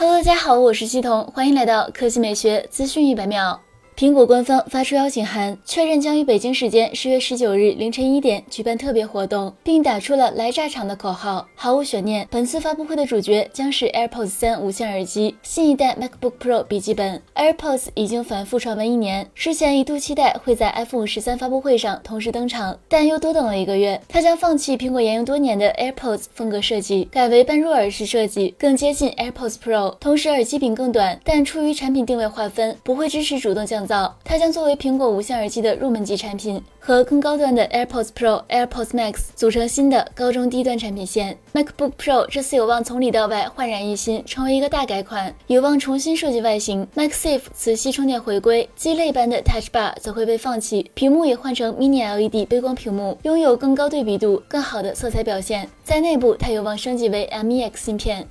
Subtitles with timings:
[0.00, 3.60] Hello，大家好，我是系统，欢迎来到科技美学资讯一百秒。
[4.00, 11.46] 苹果官方发出邀请函，确认将于北京时间十月十九日凌晨一点举办特别活动，并打出了“来炸场”的口号。
[11.54, 17.20] 毫无悬念，本次发布会的主角将是 AirPods 三无线耳机、新一代 MacBook Pro 笔记本。
[17.34, 24.00] AirPods 已经反复传闻一年，之前一度期待会在 iPhone 十三发布会上同时登场，但又多等了一个月。
[24.08, 33.86] 它将放弃苹果沿用多年的 AirPods 风格设计，改为半入耳式设计，更接近 AirPods Pro，同时耳机柄更短，但出于产品定位划分，不会支持主动降。
[34.24, 41.36] 它将作为苹果无线耳机的入门级产品，和更高端的 AirPods Pro、AirPods Max 组成新的高中低端产品线。
[41.52, 46.86] MacBook Pro 这次有望从里到外焕然一新，成为一个大改款，有望重新设计外形。
[46.94, 55.68] MacSafe 磁吸充电回归，鸡肋般的 Touch Bar 则会被放弃，屏幕也换成 Mini LED 背光屏幕，拥有更高对比度、更好的色彩表现。
[55.82, 58.28] 在内部，它有望升级为 M1X 芯片。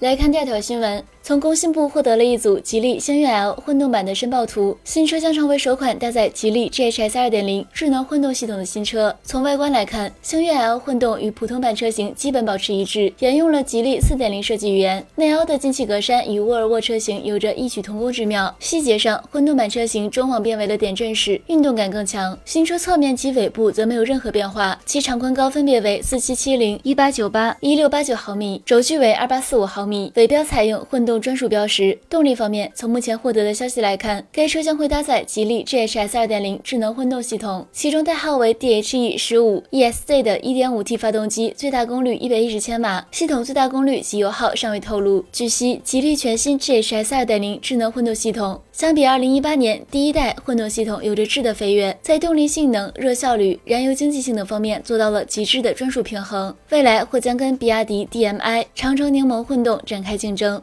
[0.00, 1.02] 来看第二条新闻。
[1.28, 9.14] 从工信部获得了一组吉利星越 L 混动版的申报图，新车将成为首款搭载吉利 GHS 2.0智能混动系统的新车。
[9.22, 15.06] 从外观来看，星越 L 混动与普通版车型基本保持一致，沿用了吉利4.0设计语言。
[15.16, 18.56] 内凹的进气格栅与沃尔沃车型有着异曲同工之妙。
[18.58, 22.38] 细节上，混动版车型中网变为了点阵式，运动感更强。
[22.46, 31.17] 新车侧面及尾部则没有任何变化，其长宽高分别为4770、1898、1689毫米，轴距为2845毫米，尾标采用混动。
[31.18, 31.98] 专属标识。
[32.08, 45.24] 动力方面，从目前获得的消息来看，该车将会搭载吉利 GHS 2.0智能混动系统，其中代号为 DHE 十五 ESZ 的 1.5T 发动机，最大功率110千瓦，系统最大功率及油耗尚未透露。
[45.32, 60.62] 据悉，吉利全新 GHS 2.0智能混动系统相比2018年第一代混动系统有着质的飞跃，在动力性能、热效率、燃油经济性等方面做到了极致的专属平衡，未来或将跟比亚迪 DMI、长城柠檬混动展开竞争。